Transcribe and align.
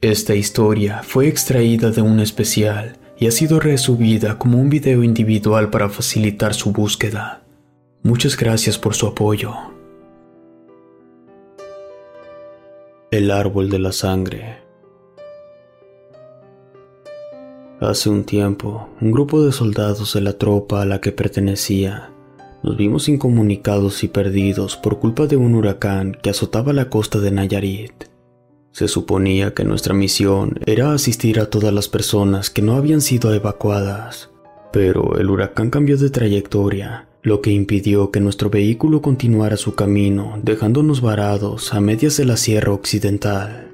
Esta 0.00 0.36
historia 0.36 1.02
fue 1.02 1.26
extraída 1.26 1.90
de 1.90 2.02
un 2.02 2.20
especial 2.20 2.98
y 3.18 3.26
ha 3.26 3.32
sido 3.32 3.58
resubida 3.58 4.38
como 4.38 4.60
un 4.60 4.70
video 4.70 5.02
individual 5.02 5.70
para 5.70 5.88
facilitar 5.88 6.54
su 6.54 6.70
búsqueda. 6.70 7.42
Muchas 8.04 8.36
gracias 8.36 8.78
por 8.78 8.94
su 8.94 9.08
apoyo. 9.08 9.56
El 13.10 13.32
árbol 13.32 13.70
de 13.70 13.78
la 13.80 13.90
sangre. 13.90 14.58
Hace 17.80 18.08
un 18.08 18.22
tiempo, 18.22 18.88
un 19.00 19.10
grupo 19.10 19.44
de 19.44 19.50
soldados 19.50 20.14
de 20.14 20.20
la 20.20 20.34
tropa 20.34 20.80
a 20.80 20.84
la 20.84 21.00
que 21.00 21.10
pertenecía 21.10 22.12
nos 22.62 22.76
vimos 22.76 23.08
incomunicados 23.08 24.04
y 24.04 24.08
perdidos 24.08 24.76
por 24.76 25.00
culpa 25.00 25.26
de 25.26 25.36
un 25.36 25.56
huracán 25.56 26.16
que 26.22 26.30
azotaba 26.30 26.72
la 26.72 26.88
costa 26.88 27.18
de 27.18 27.32
Nayarit. 27.32 28.07
Se 28.78 28.86
suponía 28.86 29.54
que 29.54 29.64
nuestra 29.64 29.92
misión 29.92 30.60
era 30.64 30.92
asistir 30.92 31.40
a 31.40 31.50
todas 31.50 31.74
las 31.74 31.88
personas 31.88 32.48
que 32.48 32.62
no 32.62 32.76
habían 32.76 33.00
sido 33.00 33.34
evacuadas, 33.34 34.30
pero 34.72 35.18
el 35.18 35.30
huracán 35.30 35.70
cambió 35.70 35.96
de 35.96 36.10
trayectoria, 36.10 37.08
lo 37.22 37.40
que 37.40 37.50
impidió 37.50 38.12
que 38.12 38.20
nuestro 38.20 38.50
vehículo 38.50 39.02
continuara 39.02 39.56
su 39.56 39.74
camino, 39.74 40.38
dejándonos 40.44 41.00
varados 41.00 41.74
a 41.74 41.80
medias 41.80 42.18
de 42.18 42.26
la 42.26 42.36
Sierra 42.36 42.72
Occidental. 42.72 43.72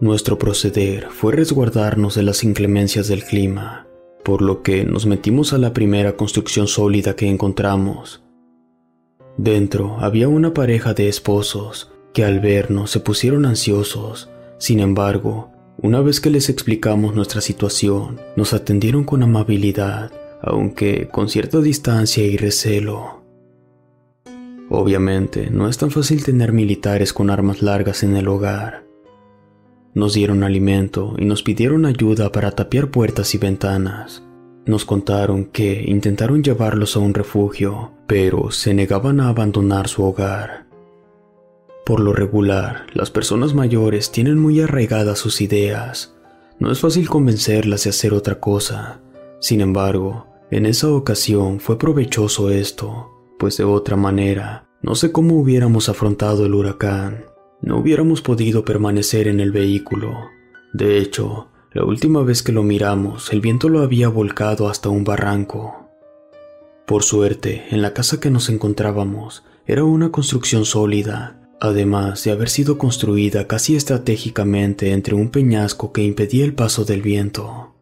Nuestro 0.00 0.36
proceder 0.36 1.06
fue 1.08 1.32
resguardarnos 1.32 2.16
de 2.16 2.24
las 2.24 2.42
inclemencias 2.42 3.06
del 3.06 3.22
clima, 3.22 3.86
por 4.24 4.42
lo 4.42 4.64
que 4.64 4.84
nos 4.84 5.06
metimos 5.06 5.52
a 5.52 5.58
la 5.58 5.72
primera 5.72 6.16
construcción 6.16 6.66
sólida 6.66 7.14
que 7.14 7.28
encontramos. 7.28 8.20
Dentro 9.36 9.98
había 10.00 10.26
una 10.26 10.52
pareja 10.52 10.92
de 10.92 11.08
esposos 11.08 11.89
que 12.12 12.24
al 12.24 12.40
vernos 12.40 12.90
se 12.90 13.00
pusieron 13.00 13.46
ansiosos. 13.46 14.30
Sin 14.58 14.80
embargo, 14.80 15.52
una 15.82 16.00
vez 16.00 16.20
que 16.20 16.30
les 16.30 16.48
explicamos 16.48 17.14
nuestra 17.14 17.40
situación, 17.40 18.20
nos 18.36 18.52
atendieron 18.52 19.04
con 19.04 19.22
amabilidad, 19.22 20.12
aunque 20.42 21.08
con 21.08 21.28
cierta 21.28 21.60
distancia 21.60 22.24
y 22.24 22.36
recelo. 22.36 23.22
Obviamente, 24.68 25.50
no 25.50 25.68
es 25.68 25.78
tan 25.78 25.90
fácil 25.90 26.22
tener 26.24 26.52
militares 26.52 27.12
con 27.12 27.30
armas 27.30 27.62
largas 27.62 28.02
en 28.02 28.16
el 28.16 28.28
hogar. 28.28 28.84
Nos 29.94 30.14
dieron 30.14 30.44
alimento 30.44 31.16
y 31.18 31.24
nos 31.24 31.42
pidieron 31.42 31.84
ayuda 31.86 32.30
para 32.30 32.52
tapiar 32.52 32.90
puertas 32.90 33.34
y 33.34 33.38
ventanas. 33.38 34.22
Nos 34.66 34.84
contaron 34.84 35.46
que 35.46 35.82
intentaron 35.86 36.44
llevarlos 36.44 36.94
a 36.94 37.00
un 37.00 37.14
refugio, 37.14 37.92
pero 38.06 38.52
se 38.52 38.72
negaban 38.72 39.18
a 39.18 39.30
abandonar 39.30 39.88
su 39.88 40.04
hogar. 40.04 40.69
Por 41.90 41.98
lo 41.98 42.12
regular, 42.12 42.86
las 42.94 43.10
personas 43.10 43.52
mayores 43.52 44.12
tienen 44.12 44.38
muy 44.38 44.60
arraigadas 44.60 45.18
sus 45.18 45.40
ideas. 45.40 46.14
No 46.60 46.70
es 46.70 46.78
fácil 46.78 47.08
convencerlas 47.08 47.82
de 47.82 47.90
hacer 47.90 48.14
otra 48.14 48.38
cosa. 48.38 49.00
Sin 49.40 49.60
embargo, 49.60 50.28
en 50.52 50.66
esa 50.66 50.88
ocasión 50.88 51.58
fue 51.58 51.80
provechoso 51.80 52.48
esto, 52.48 53.10
pues 53.40 53.56
de 53.56 53.64
otra 53.64 53.96
manera, 53.96 54.68
no 54.82 54.94
sé 54.94 55.10
cómo 55.10 55.34
hubiéramos 55.34 55.88
afrontado 55.88 56.46
el 56.46 56.54
huracán. 56.54 57.24
No 57.60 57.78
hubiéramos 57.78 58.22
podido 58.22 58.64
permanecer 58.64 59.26
en 59.26 59.40
el 59.40 59.50
vehículo. 59.50 60.14
De 60.72 60.98
hecho, 60.98 61.48
la 61.72 61.84
última 61.84 62.22
vez 62.22 62.44
que 62.44 62.52
lo 62.52 62.62
miramos, 62.62 63.32
el 63.32 63.40
viento 63.40 63.68
lo 63.68 63.80
había 63.80 64.08
volcado 64.08 64.68
hasta 64.68 64.90
un 64.90 65.02
barranco. 65.02 65.90
Por 66.86 67.02
suerte, 67.02 67.64
en 67.70 67.82
la 67.82 67.94
casa 67.94 68.20
que 68.20 68.30
nos 68.30 68.48
encontrábamos 68.48 69.42
era 69.66 69.82
una 69.82 70.12
construcción 70.12 70.64
sólida 70.64 71.39
además 71.60 72.24
de 72.24 72.30
haber 72.32 72.48
sido 72.48 72.78
construida 72.78 73.46
casi 73.46 73.76
estratégicamente 73.76 74.92
entre 74.92 75.14
un 75.14 75.28
peñasco 75.28 75.92
que 75.92 76.02
impedía 76.02 76.44
el 76.44 76.54
paso 76.54 76.84
del 76.84 77.02
viento. 77.02 77.74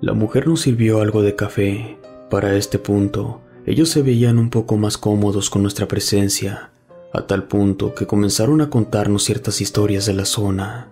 La 0.00 0.14
mujer 0.14 0.48
nos 0.48 0.62
sirvió 0.62 1.00
algo 1.00 1.22
de 1.22 1.36
café. 1.36 1.98
Para 2.30 2.56
este 2.56 2.78
punto, 2.78 3.42
ellos 3.66 3.90
se 3.90 4.02
veían 4.02 4.38
un 4.38 4.50
poco 4.50 4.76
más 4.76 4.98
cómodos 4.98 5.50
con 5.50 5.62
nuestra 5.62 5.86
presencia, 5.86 6.70
a 7.12 7.26
tal 7.26 7.44
punto 7.44 7.94
que 7.94 8.06
comenzaron 8.06 8.60
a 8.60 8.70
contarnos 8.70 9.24
ciertas 9.24 9.60
historias 9.60 10.06
de 10.06 10.14
la 10.14 10.24
zona. 10.24 10.90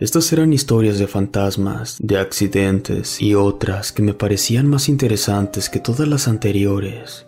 Estas 0.00 0.32
eran 0.32 0.52
historias 0.52 0.98
de 0.98 1.06
fantasmas, 1.06 1.96
de 2.00 2.18
accidentes 2.18 3.22
y 3.22 3.34
otras 3.34 3.92
que 3.92 4.02
me 4.02 4.12
parecían 4.12 4.66
más 4.66 4.88
interesantes 4.88 5.70
que 5.70 5.78
todas 5.80 6.08
las 6.08 6.28
anteriores. 6.28 7.26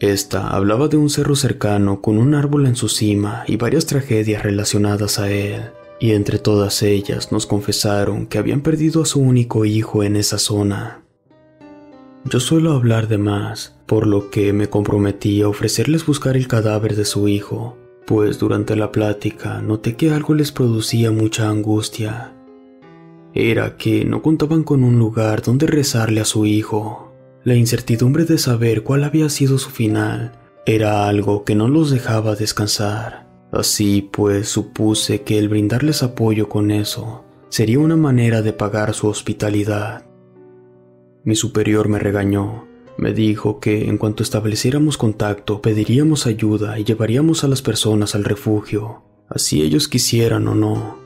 Esta 0.00 0.48
hablaba 0.48 0.88
de 0.88 0.98
un 0.98 1.08
cerro 1.08 1.36
cercano 1.36 2.02
con 2.02 2.18
un 2.18 2.34
árbol 2.34 2.66
en 2.66 2.76
su 2.76 2.88
cima 2.88 3.44
y 3.46 3.56
varias 3.56 3.86
tragedias 3.86 4.42
relacionadas 4.42 5.18
a 5.18 5.30
él, 5.30 5.70
y 5.98 6.12
entre 6.12 6.38
todas 6.38 6.82
ellas 6.82 7.32
nos 7.32 7.46
confesaron 7.46 8.26
que 8.26 8.36
habían 8.36 8.60
perdido 8.60 9.02
a 9.02 9.06
su 9.06 9.20
único 9.20 9.64
hijo 9.64 10.02
en 10.02 10.16
esa 10.16 10.38
zona. 10.38 11.02
Yo 12.24 12.40
suelo 12.40 12.72
hablar 12.72 13.08
de 13.08 13.16
más, 13.16 13.76
por 13.86 14.06
lo 14.06 14.30
que 14.30 14.52
me 14.52 14.68
comprometí 14.68 15.40
a 15.40 15.48
ofrecerles 15.48 16.04
buscar 16.04 16.36
el 16.36 16.46
cadáver 16.46 16.94
de 16.94 17.04
su 17.06 17.28
hijo, 17.28 17.78
pues 18.04 18.38
durante 18.38 18.76
la 18.76 18.92
plática 18.92 19.62
noté 19.62 19.96
que 19.96 20.10
algo 20.10 20.34
les 20.34 20.52
producía 20.52 21.10
mucha 21.10 21.48
angustia. 21.48 22.34
Era 23.32 23.76
que 23.76 24.04
no 24.04 24.22
contaban 24.22 24.62
con 24.62 24.84
un 24.84 24.98
lugar 24.98 25.40
donde 25.42 25.66
rezarle 25.66 26.20
a 26.20 26.24
su 26.24 26.46
hijo, 26.46 27.05
la 27.46 27.54
incertidumbre 27.54 28.24
de 28.24 28.38
saber 28.38 28.82
cuál 28.82 29.04
había 29.04 29.28
sido 29.28 29.56
su 29.58 29.70
final 29.70 30.32
era 30.66 31.06
algo 31.06 31.44
que 31.44 31.54
no 31.54 31.68
los 31.68 31.92
dejaba 31.92 32.34
descansar. 32.34 33.28
Así 33.52 34.02
pues 34.02 34.48
supuse 34.48 35.22
que 35.22 35.38
el 35.38 35.48
brindarles 35.48 36.02
apoyo 36.02 36.48
con 36.48 36.72
eso 36.72 37.24
sería 37.48 37.78
una 37.78 37.94
manera 37.94 38.42
de 38.42 38.52
pagar 38.52 38.94
su 38.94 39.06
hospitalidad. 39.06 40.04
Mi 41.22 41.36
superior 41.36 41.88
me 41.88 42.00
regañó. 42.00 42.66
Me 42.98 43.12
dijo 43.12 43.60
que 43.60 43.88
en 43.88 43.96
cuanto 43.96 44.24
estableciéramos 44.24 44.98
contacto 44.98 45.62
pediríamos 45.62 46.26
ayuda 46.26 46.80
y 46.80 46.84
llevaríamos 46.84 47.44
a 47.44 47.48
las 47.48 47.62
personas 47.62 48.16
al 48.16 48.24
refugio, 48.24 49.04
así 49.28 49.62
ellos 49.62 49.86
quisieran 49.86 50.48
o 50.48 50.56
no. 50.56 50.98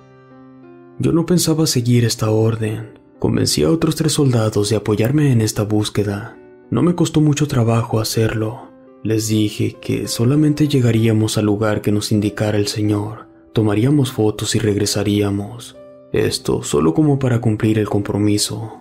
Yo 0.99 1.13
no 1.13 1.27
pensaba 1.27 1.67
seguir 1.67 2.07
esta 2.07 2.31
orden, 2.31 3.00
Convencí 3.21 3.65
a 3.65 3.71
otros 3.71 3.97
tres 3.97 4.15
soldados 4.15 4.71
de 4.71 4.77
apoyarme 4.77 5.31
en 5.31 5.43
esta 5.43 5.63
búsqueda. 5.63 6.39
No 6.71 6.81
me 6.81 6.95
costó 6.95 7.21
mucho 7.21 7.47
trabajo 7.47 8.01
hacerlo. 8.01 8.71
Les 9.03 9.29
dije 9.29 9.77
que 9.79 10.09
solamente 10.09 10.69
llegaríamos 10.69 11.37
al 11.37 11.45
lugar 11.45 11.83
que 11.83 11.93
nos 11.93 12.13
indicara 12.13 12.57
el 12.57 12.67
Señor, 12.67 13.29
tomaríamos 13.53 14.11
fotos 14.11 14.55
y 14.55 14.59
regresaríamos. 14.59 15.77
Esto 16.15 16.63
solo 16.63 16.95
como 16.95 17.19
para 17.19 17.43
cumplir 17.43 17.79
el 17.79 17.91
compromiso. 17.91 18.79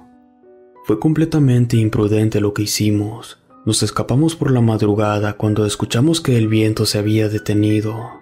Fue 0.85 0.99
completamente 0.99 1.75
imprudente 1.75 2.39
lo 2.39 2.53
que 2.53 2.61
hicimos. 2.61 3.39
Nos 3.65 3.83
escapamos 3.83 4.37
por 4.37 4.51
la 4.51 4.61
madrugada 4.61 5.33
cuando 5.33 5.65
escuchamos 5.65 6.21
que 6.21 6.37
el 6.37 6.47
viento 6.47 6.85
se 6.85 6.97
había 6.97 7.27
detenido. 7.27 8.21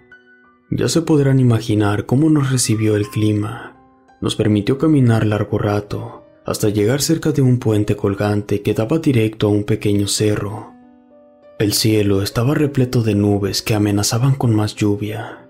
Ya 0.71 0.89
se 0.89 1.03
podrán 1.03 1.39
imaginar 1.39 2.07
cómo 2.07 2.31
nos 2.31 2.51
recibió 2.51 2.95
el 2.95 3.07
clima. 3.07 3.76
Nos 4.19 4.35
permitió 4.35 4.77
caminar 4.77 5.25
largo 5.25 5.57
rato, 5.57 6.23
hasta 6.45 6.69
llegar 6.69 7.01
cerca 7.01 7.31
de 7.31 7.41
un 7.41 7.59
puente 7.59 7.95
colgante 7.95 8.61
que 8.61 8.73
daba 8.73 8.99
directo 8.99 9.47
a 9.47 9.51
un 9.51 9.63
pequeño 9.63 10.07
cerro. 10.07 10.73
El 11.59 11.73
cielo 11.73 12.21
estaba 12.21 12.53
repleto 12.53 13.03
de 13.03 13.15
nubes 13.15 13.61
que 13.61 13.75
amenazaban 13.75 14.35
con 14.35 14.55
más 14.55 14.75
lluvia. 14.75 15.49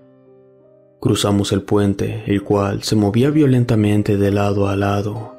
Cruzamos 1.00 1.52
el 1.52 1.62
puente, 1.62 2.24
el 2.26 2.42
cual 2.42 2.82
se 2.82 2.96
movía 2.96 3.30
violentamente 3.30 4.16
de 4.16 4.32
lado 4.32 4.68
a 4.68 4.76
lado. 4.76 5.36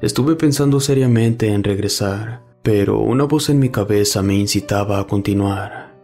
Estuve 0.00 0.36
pensando 0.36 0.78
seriamente 0.78 1.48
en 1.48 1.64
regresar, 1.64 2.42
pero 2.62 3.00
una 3.00 3.24
voz 3.24 3.50
en 3.50 3.58
mi 3.58 3.70
cabeza 3.70 4.22
me 4.22 4.34
incitaba 4.34 5.00
a 5.00 5.06
continuar. 5.06 5.94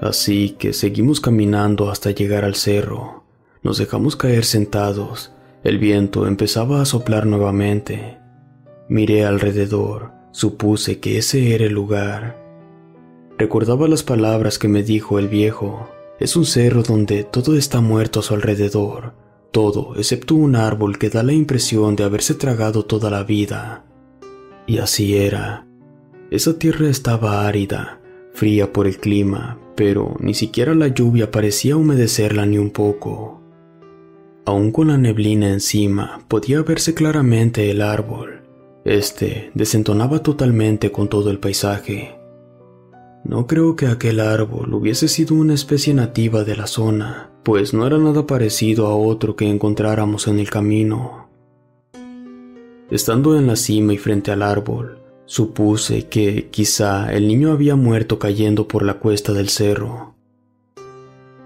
Así 0.00 0.56
que 0.58 0.72
seguimos 0.72 1.20
caminando 1.20 1.90
hasta 1.90 2.10
llegar 2.10 2.44
al 2.44 2.54
cerro. 2.54 3.24
Nos 3.62 3.78
dejamos 3.78 4.16
caer 4.16 4.44
sentados. 4.44 5.32
El 5.64 5.78
viento 5.78 6.26
empezaba 6.26 6.80
a 6.80 6.84
soplar 6.84 7.26
nuevamente. 7.26 8.18
Miré 8.88 9.24
alrededor, 9.24 10.12
supuse 10.30 11.00
que 11.00 11.18
ese 11.18 11.54
era 11.54 11.64
el 11.64 11.72
lugar. 11.72 12.40
Recordaba 13.38 13.88
las 13.88 14.02
palabras 14.02 14.58
que 14.58 14.68
me 14.68 14.82
dijo 14.82 15.18
el 15.18 15.28
viejo. 15.28 15.88
Es 16.20 16.36
un 16.36 16.44
cerro 16.44 16.82
donde 16.82 17.24
todo 17.24 17.56
está 17.56 17.80
muerto 17.80 18.20
a 18.20 18.22
su 18.22 18.34
alrededor, 18.34 19.14
todo 19.50 19.94
excepto 19.96 20.36
un 20.36 20.56
árbol 20.56 20.98
que 20.98 21.10
da 21.10 21.22
la 21.22 21.32
impresión 21.32 21.96
de 21.96 22.04
haberse 22.04 22.34
tragado 22.34 22.84
toda 22.84 23.10
la 23.10 23.24
vida. 23.24 23.84
Y 24.66 24.78
así 24.78 25.16
era. 25.16 25.66
Esa 26.30 26.58
tierra 26.58 26.88
estaba 26.88 27.46
árida, 27.46 28.00
fría 28.32 28.72
por 28.72 28.86
el 28.86 28.98
clima, 28.98 29.58
pero 29.74 30.16
ni 30.20 30.34
siquiera 30.34 30.74
la 30.74 30.88
lluvia 30.88 31.30
parecía 31.30 31.76
humedecerla 31.76 32.46
ni 32.46 32.58
un 32.58 32.70
poco. 32.70 33.40
Aún 34.48 34.72
con 34.72 34.88
la 34.88 34.96
neblina 34.96 35.52
encima, 35.52 36.22
podía 36.26 36.62
verse 36.62 36.94
claramente 36.94 37.70
el 37.70 37.82
árbol. 37.82 38.44
Este 38.82 39.50
desentonaba 39.52 40.22
totalmente 40.22 40.90
con 40.90 41.08
todo 41.08 41.30
el 41.30 41.38
paisaje. 41.38 42.18
No 43.24 43.46
creo 43.46 43.76
que 43.76 43.88
aquel 43.88 44.20
árbol 44.20 44.72
hubiese 44.72 45.06
sido 45.06 45.34
una 45.34 45.52
especie 45.52 45.92
nativa 45.92 46.44
de 46.44 46.56
la 46.56 46.66
zona, 46.66 47.30
pues 47.42 47.74
no 47.74 47.86
era 47.86 47.98
nada 47.98 48.26
parecido 48.26 48.86
a 48.86 48.96
otro 48.96 49.36
que 49.36 49.46
encontráramos 49.46 50.28
en 50.28 50.38
el 50.38 50.48
camino. 50.48 51.28
Estando 52.90 53.36
en 53.36 53.48
la 53.48 53.56
cima 53.56 53.92
y 53.92 53.98
frente 53.98 54.30
al 54.30 54.40
árbol, 54.40 55.02
supuse 55.26 56.08
que 56.08 56.48
quizá 56.48 57.12
el 57.12 57.28
niño 57.28 57.52
había 57.52 57.76
muerto 57.76 58.18
cayendo 58.18 58.66
por 58.66 58.82
la 58.82 58.94
cuesta 58.94 59.34
del 59.34 59.50
cerro. 59.50 60.14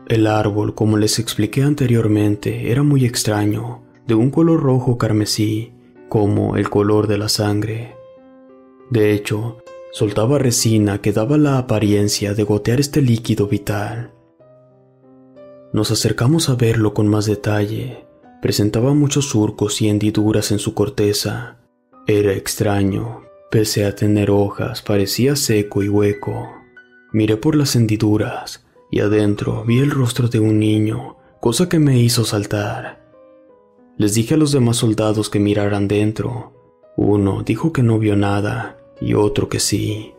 El 0.06 0.26
árbol, 0.26 0.74
como 0.74 0.96
les 0.98 1.18
expliqué 1.18 1.62
anteriormente, 1.62 2.70
era 2.70 2.82
muy 2.82 3.04
extraño, 3.04 3.82
de 4.06 4.14
un 4.14 4.30
color 4.30 4.60
rojo 4.60 4.98
carmesí, 4.98 5.72
como 6.08 6.56
el 6.56 6.68
color 6.68 7.06
de 7.06 7.18
la 7.18 7.28
sangre. 7.28 7.94
De 8.90 9.12
hecho, 9.12 9.62
Soltaba 9.92 10.38
resina 10.38 11.02
que 11.02 11.12
daba 11.12 11.36
la 11.36 11.58
apariencia 11.58 12.32
de 12.32 12.44
gotear 12.44 12.80
este 12.80 13.02
líquido 13.02 13.46
vital. 13.46 14.10
Nos 15.74 15.90
acercamos 15.90 16.48
a 16.48 16.54
verlo 16.54 16.94
con 16.94 17.08
más 17.08 17.26
detalle. 17.26 18.06
Presentaba 18.40 18.94
muchos 18.94 19.26
surcos 19.28 19.82
y 19.82 19.90
hendiduras 19.90 20.50
en 20.50 20.58
su 20.58 20.72
corteza. 20.72 21.58
Era 22.06 22.32
extraño. 22.32 23.20
Pese 23.50 23.84
a 23.84 23.94
tener 23.94 24.30
hojas, 24.30 24.80
parecía 24.80 25.36
seco 25.36 25.82
y 25.82 25.90
hueco. 25.90 26.48
Miré 27.12 27.36
por 27.36 27.54
las 27.54 27.76
hendiduras 27.76 28.61
y 28.92 29.00
adentro 29.00 29.64
vi 29.64 29.78
el 29.78 29.90
rostro 29.90 30.28
de 30.28 30.38
un 30.38 30.60
niño, 30.60 31.16
cosa 31.40 31.66
que 31.66 31.78
me 31.78 31.98
hizo 31.98 32.26
saltar. 32.26 33.02
Les 33.96 34.12
dije 34.12 34.34
a 34.34 34.36
los 34.36 34.52
demás 34.52 34.76
soldados 34.76 35.30
que 35.30 35.40
miraran 35.40 35.88
dentro. 35.88 36.52
Uno 36.98 37.42
dijo 37.42 37.72
que 37.72 37.82
no 37.82 37.98
vio 37.98 38.16
nada 38.16 38.76
y 39.00 39.14
otro 39.14 39.48
que 39.48 39.60
sí. 39.60 40.12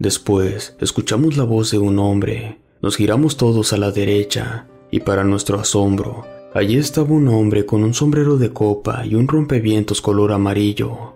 Después 0.00 0.76
escuchamos 0.80 1.36
la 1.36 1.44
voz 1.44 1.70
de 1.70 1.78
un 1.78 2.00
hombre, 2.00 2.60
nos 2.82 2.96
giramos 2.96 3.36
todos 3.36 3.72
a 3.72 3.76
la 3.76 3.92
derecha 3.92 4.66
y 4.90 4.98
para 5.00 5.22
nuestro 5.22 5.60
asombro, 5.60 6.24
allí 6.54 6.76
estaba 6.76 7.12
un 7.12 7.28
hombre 7.28 7.64
con 7.64 7.84
un 7.84 7.94
sombrero 7.94 8.36
de 8.36 8.52
copa 8.52 9.06
y 9.06 9.14
un 9.14 9.28
rompevientos 9.28 10.00
color 10.02 10.32
amarillo. 10.32 11.14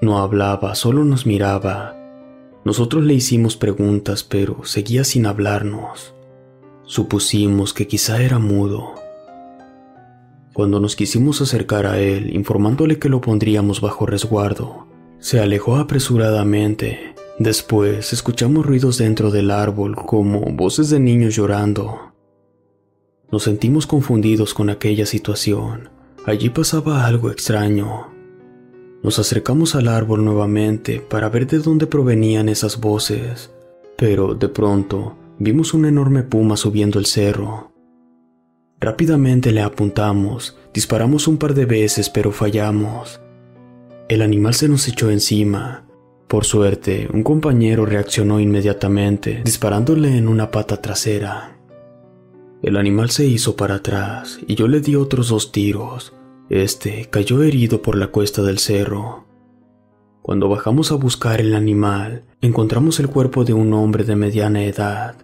No 0.00 0.18
hablaba, 0.18 0.74
solo 0.74 1.04
nos 1.04 1.26
miraba. 1.26 2.03
Nosotros 2.64 3.04
le 3.04 3.12
hicimos 3.12 3.56
preguntas, 3.56 4.24
pero 4.24 4.64
seguía 4.64 5.04
sin 5.04 5.26
hablarnos. 5.26 6.14
Supusimos 6.84 7.74
que 7.74 7.86
quizá 7.86 8.22
era 8.22 8.38
mudo. 8.38 8.94
Cuando 10.54 10.80
nos 10.80 10.96
quisimos 10.96 11.42
acercar 11.42 11.84
a 11.84 11.98
él, 11.98 12.34
informándole 12.34 12.98
que 12.98 13.08
lo 13.08 13.20
pondríamos 13.20 13.80
bajo 13.80 14.06
resguardo, 14.06 14.86
se 15.18 15.40
alejó 15.40 15.76
apresuradamente. 15.76 17.14
Después 17.38 18.12
escuchamos 18.12 18.64
ruidos 18.64 18.96
dentro 18.96 19.30
del 19.30 19.50
árbol 19.50 19.96
como 19.96 20.40
voces 20.52 20.88
de 20.88 21.00
niños 21.00 21.34
llorando. 21.34 22.12
Nos 23.30 23.42
sentimos 23.42 23.86
confundidos 23.86 24.54
con 24.54 24.70
aquella 24.70 25.06
situación. 25.06 25.90
Allí 26.24 26.48
pasaba 26.48 27.04
algo 27.04 27.30
extraño. 27.30 28.13
Nos 29.04 29.18
acercamos 29.18 29.74
al 29.74 29.88
árbol 29.88 30.24
nuevamente 30.24 30.98
para 30.98 31.28
ver 31.28 31.46
de 31.46 31.58
dónde 31.58 31.86
provenían 31.86 32.48
esas 32.48 32.80
voces, 32.80 33.50
pero 33.98 34.34
de 34.34 34.48
pronto 34.48 35.14
vimos 35.38 35.74
una 35.74 35.88
enorme 35.88 36.22
puma 36.22 36.56
subiendo 36.56 36.98
el 36.98 37.04
cerro. 37.04 37.70
Rápidamente 38.80 39.52
le 39.52 39.60
apuntamos, 39.60 40.56
disparamos 40.72 41.28
un 41.28 41.36
par 41.36 41.52
de 41.52 41.66
veces 41.66 42.08
pero 42.08 42.32
fallamos. 42.32 43.20
El 44.08 44.22
animal 44.22 44.54
se 44.54 44.70
nos 44.70 44.88
echó 44.88 45.10
encima. 45.10 45.84
Por 46.26 46.46
suerte, 46.46 47.06
un 47.12 47.22
compañero 47.22 47.84
reaccionó 47.84 48.40
inmediatamente, 48.40 49.42
disparándole 49.44 50.16
en 50.16 50.28
una 50.28 50.50
pata 50.50 50.80
trasera. 50.80 51.58
El 52.62 52.78
animal 52.78 53.10
se 53.10 53.26
hizo 53.26 53.54
para 53.54 53.74
atrás 53.74 54.38
y 54.46 54.54
yo 54.54 54.66
le 54.66 54.80
di 54.80 54.96
otros 54.96 55.28
dos 55.28 55.52
tiros. 55.52 56.14
Este 56.50 57.06
cayó 57.10 57.42
herido 57.42 57.80
por 57.80 57.96
la 57.96 58.08
cuesta 58.08 58.42
del 58.42 58.58
cerro. 58.58 59.24
Cuando 60.20 60.48
bajamos 60.48 60.92
a 60.92 60.96
buscar 60.96 61.40
el 61.40 61.54
animal, 61.54 62.24
encontramos 62.42 63.00
el 63.00 63.08
cuerpo 63.08 63.44
de 63.44 63.54
un 63.54 63.72
hombre 63.72 64.04
de 64.04 64.14
mediana 64.14 64.64
edad. 64.64 65.16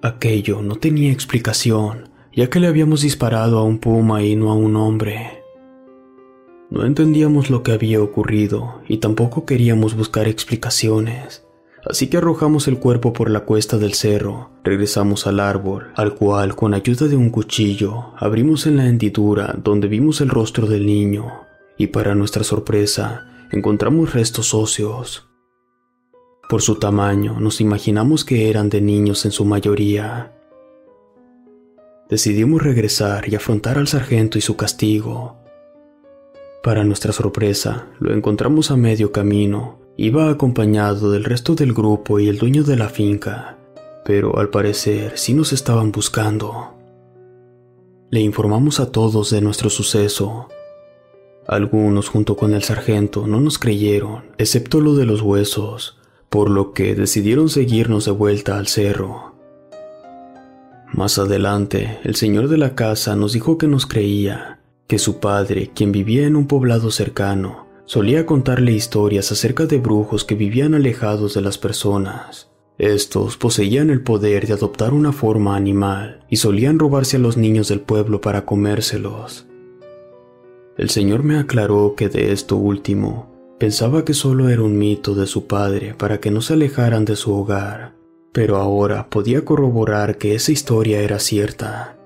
Aquello 0.00 0.62
no 0.62 0.76
tenía 0.76 1.12
explicación, 1.12 2.08
ya 2.32 2.48
que 2.48 2.58
le 2.58 2.68
habíamos 2.68 3.02
disparado 3.02 3.58
a 3.58 3.64
un 3.64 3.78
puma 3.78 4.22
y 4.22 4.34
no 4.34 4.50
a 4.50 4.54
un 4.54 4.76
hombre. 4.76 5.42
No 6.70 6.86
entendíamos 6.86 7.50
lo 7.50 7.62
que 7.62 7.72
había 7.72 8.02
ocurrido 8.02 8.80
y 8.88 8.96
tampoco 8.96 9.44
queríamos 9.44 9.94
buscar 9.94 10.26
explicaciones. 10.26 11.44
Así 11.88 12.08
que 12.08 12.18
arrojamos 12.18 12.68
el 12.68 12.78
cuerpo 12.78 13.12
por 13.12 13.30
la 13.30 13.40
cuesta 13.40 13.78
del 13.78 13.94
cerro, 13.94 14.50
regresamos 14.62 15.26
al 15.26 15.40
árbol, 15.40 15.88
al 15.96 16.14
cual, 16.14 16.54
con 16.54 16.74
ayuda 16.74 17.08
de 17.08 17.16
un 17.16 17.30
cuchillo, 17.30 18.12
abrimos 18.18 18.66
en 18.66 18.76
la 18.76 18.86
hendidura 18.86 19.54
donde 19.62 19.88
vimos 19.88 20.20
el 20.20 20.28
rostro 20.28 20.66
del 20.66 20.84
niño, 20.84 21.46
y 21.78 21.86
para 21.86 22.14
nuestra 22.14 22.44
sorpresa, 22.44 23.26
encontramos 23.50 24.12
restos 24.12 24.52
óseos. 24.52 25.28
Por 26.48 26.60
su 26.60 26.74
tamaño, 26.74 27.40
nos 27.40 27.60
imaginamos 27.60 28.24
que 28.24 28.50
eran 28.50 28.68
de 28.68 28.80
niños 28.80 29.24
en 29.24 29.30
su 29.30 29.44
mayoría. 29.44 30.36
Decidimos 32.10 32.62
regresar 32.62 33.28
y 33.28 33.36
afrontar 33.36 33.78
al 33.78 33.88
sargento 33.88 34.36
y 34.36 34.42
su 34.42 34.56
castigo, 34.56 35.40
para 36.62 36.84
nuestra 36.84 37.12
sorpresa, 37.12 37.86
lo 38.00 38.12
encontramos 38.12 38.70
a 38.70 38.76
medio 38.76 39.12
camino. 39.12 39.78
Iba 40.02 40.30
acompañado 40.30 41.10
del 41.10 41.24
resto 41.24 41.54
del 41.54 41.74
grupo 41.74 42.18
y 42.18 42.28
el 42.30 42.38
dueño 42.38 42.64
de 42.64 42.74
la 42.74 42.88
finca, 42.88 43.58
pero 44.02 44.38
al 44.38 44.48
parecer 44.48 45.18
sí 45.18 45.34
nos 45.34 45.52
estaban 45.52 45.92
buscando. 45.92 46.72
Le 48.08 48.20
informamos 48.20 48.80
a 48.80 48.92
todos 48.92 49.28
de 49.28 49.42
nuestro 49.42 49.68
suceso. 49.68 50.48
Algunos 51.46 52.08
junto 52.08 52.34
con 52.34 52.54
el 52.54 52.62
sargento 52.62 53.26
no 53.26 53.40
nos 53.42 53.58
creyeron, 53.58 54.22
excepto 54.38 54.80
lo 54.80 54.94
de 54.94 55.04
los 55.04 55.20
huesos, 55.20 55.98
por 56.30 56.48
lo 56.48 56.72
que 56.72 56.94
decidieron 56.94 57.50
seguirnos 57.50 58.06
de 58.06 58.12
vuelta 58.12 58.56
al 58.56 58.68
cerro. 58.68 59.34
Más 60.94 61.18
adelante, 61.18 61.98
el 62.04 62.16
señor 62.16 62.48
de 62.48 62.56
la 62.56 62.74
casa 62.74 63.16
nos 63.16 63.34
dijo 63.34 63.58
que 63.58 63.66
nos 63.66 63.84
creía, 63.84 64.60
que 64.86 64.98
su 64.98 65.20
padre, 65.20 65.72
quien 65.74 65.92
vivía 65.92 66.26
en 66.26 66.36
un 66.36 66.46
poblado 66.46 66.90
cercano, 66.90 67.68
solía 67.90 68.24
contarle 68.24 68.70
historias 68.70 69.32
acerca 69.32 69.66
de 69.66 69.78
brujos 69.78 70.24
que 70.24 70.36
vivían 70.36 70.76
alejados 70.76 71.34
de 71.34 71.40
las 71.40 71.58
personas. 71.58 72.48
Estos 72.78 73.36
poseían 73.36 73.90
el 73.90 74.00
poder 74.00 74.46
de 74.46 74.52
adoptar 74.52 74.94
una 74.94 75.10
forma 75.10 75.56
animal 75.56 76.24
y 76.30 76.36
solían 76.36 76.78
robarse 76.78 77.16
a 77.16 77.18
los 77.18 77.36
niños 77.36 77.66
del 77.66 77.80
pueblo 77.80 78.20
para 78.20 78.44
comérselos. 78.44 79.48
El 80.78 80.88
Señor 80.88 81.24
me 81.24 81.36
aclaró 81.36 81.96
que 81.96 82.08
de 82.08 82.30
esto 82.30 82.54
último 82.54 83.28
pensaba 83.58 84.04
que 84.04 84.14
solo 84.14 84.48
era 84.50 84.62
un 84.62 84.78
mito 84.78 85.16
de 85.16 85.26
su 85.26 85.48
padre 85.48 85.92
para 85.94 86.20
que 86.20 86.30
no 86.30 86.42
se 86.42 86.52
alejaran 86.52 87.04
de 87.04 87.16
su 87.16 87.34
hogar, 87.34 87.96
pero 88.30 88.58
ahora 88.58 89.10
podía 89.10 89.44
corroborar 89.44 90.16
que 90.16 90.36
esa 90.36 90.52
historia 90.52 91.00
era 91.00 91.18
cierta. 91.18 91.99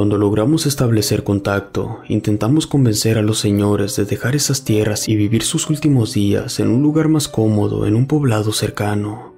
Cuando 0.00 0.16
logramos 0.16 0.64
establecer 0.64 1.24
contacto, 1.24 1.98
intentamos 2.08 2.66
convencer 2.66 3.18
a 3.18 3.22
los 3.22 3.38
señores 3.38 3.96
de 3.96 4.06
dejar 4.06 4.34
esas 4.34 4.64
tierras 4.64 5.10
y 5.10 5.14
vivir 5.14 5.42
sus 5.42 5.68
últimos 5.68 6.14
días 6.14 6.58
en 6.58 6.70
un 6.70 6.80
lugar 6.80 7.08
más 7.08 7.28
cómodo 7.28 7.86
en 7.86 7.94
un 7.94 8.06
poblado 8.06 8.50
cercano. 8.52 9.34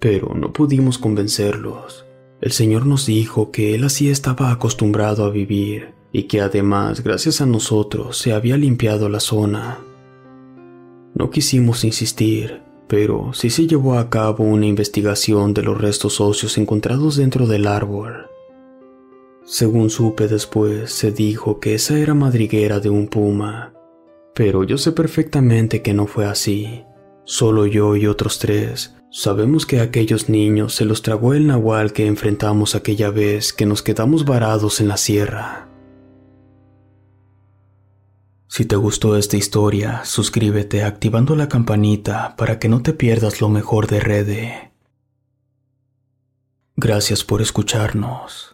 Pero 0.00 0.34
no 0.34 0.52
pudimos 0.52 0.98
convencerlos. 0.98 2.04
El 2.42 2.52
señor 2.52 2.84
nos 2.84 3.06
dijo 3.06 3.50
que 3.50 3.74
él 3.74 3.84
así 3.84 4.10
estaba 4.10 4.50
acostumbrado 4.50 5.24
a 5.24 5.30
vivir 5.30 5.94
y 6.12 6.24
que 6.24 6.42
además, 6.42 7.02
gracias 7.02 7.40
a 7.40 7.46
nosotros, 7.46 8.18
se 8.18 8.34
había 8.34 8.58
limpiado 8.58 9.08
la 9.08 9.20
zona. 9.20 9.78
No 11.14 11.30
quisimos 11.30 11.82
insistir, 11.82 12.60
pero 12.88 13.32
sí 13.32 13.48
se 13.48 13.66
llevó 13.66 13.94
a 13.98 14.10
cabo 14.10 14.44
una 14.44 14.66
investigación 14.66 15.54
de 15.54 15.62
los 15.62 15.80
restos 15.80 16.20
óseos 16.20 16.58
encontrados 16.58 17.16
dentro 17.16 17.46
del 17.46 17.66
árbol. 17.66 18.33
Según 19.46 19.90
supe 19.90 20.26
después, 20.26 20.90
se 20.90 21.12
dijo 21.12 21.60
que 21.60 21.74
esa 21.74 21.98
era 21.98 22.14
madriguera 22.14 22.80
de 22.80 22.88
un 22.88 23.08
puma, 23.08 23.74
pero 24.34 24.64
yo 24.64 24.78
sé 24.78 24.92
perfectamente 24.92 25.82
que 25.82 25.92
no 25.92 26.06
fue 26.06 26.24
así. 26.24 26.84
Solo 27.24 27.66
yo 27.66 27.94
y 27.96 28.06
otros 28.06 28.38
tres 28.38 28.94
sabemos 29.10 29.64
que 29.64 29.80
aquellos 29.80 30.28
niños 30.28 30.74
se 30.74 30.84
los 30.84 31.02
tragó 31.02 31.34
el 31.34 31.46
nahual 31.46 31.92
que 31.92 32.06
enfrentamos 32.06 32.74
aquella 32.74 33.10
vez 33.10 33.52
que 33.52 33.66
nos 33.66 33.82
quedamos 33.82 34.24
varados 34.24 34.80
en 34.80 34.88
la 34.88 34.96
sierra. 34.96 35.68
Si 38.48 38.64
te 38.64 38.76
gustó 38.76 39.16
esta 39.16 39.36
historia, 39.36 40.04
suscríbete 40.04 40.84
activando 40.84 41.36
la 41.36 41.48
campanita 41.48 42.34
para 42.36 42.58
que 42.58 42.68
no 42.68 42.82
te 42.82 42.92
pierdas 42.92 43.40
lo 43.40 43.48
mejor 43.48 43.88
de 43.88 44.00
Rede. 44.00 44.72
Gracias 46.76 47.24
por 47.24 47.42
escucharnos. 47.42 48.53